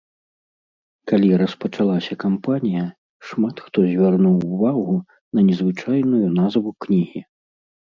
Калі 1.11 1.29
распачалася 1.41 2.13
кампанія, 2.25 2.83
шмат 3.29 3.55
хто 3.69 3.77
звярнуў 3.93 4.35
увагу 4.51 4.93
на 5.33 5.49
незвычайную 5.49 6.27
назву 6.43 6.79
кнігі. 6.85 7.21